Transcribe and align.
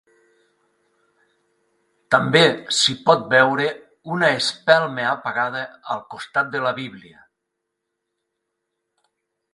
També 2.15 2.41
s'hi 2.77 2.95
pot 3.09 3.29
veure 3.35 3.67
una 4.15 4.31
espelma 4.39 5.05
apagada 5.13 5.61
al 5.97 6.03
costat 6.15 6.51
de 6.57 6.63
la 6.67 6.73
Bíblia. 6.83 7.23